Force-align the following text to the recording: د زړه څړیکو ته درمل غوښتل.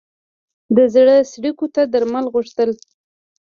د 0.75 0.77
زړه 0.93 1.15
څړیکو 1.31 1.65
ته 1.75 1.81
درمل 1.93 2.25
غوښتل. 2.33 2.69